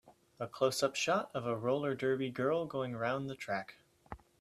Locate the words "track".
3.35-3.75